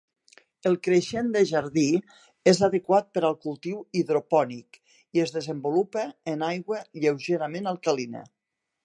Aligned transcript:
El 0.67 0.75
creixen 0.85 1.27
de 1.33 1.41
jardí 1.49 1.83
és 2.51 2.61
adequat 2.69 3.11
per 3.17 3.23
al 3.29 3.37
cultiu 3.43 3.75
hidropònic 3.99 4.81
i 5.19 5.23
es 5.27 5.35
desenvolupa 5.37 6.07
en 6.33 6.47
aigua 6.49 6.81
lleugerament 7.05 7.71
alcalina. 7.75 8.25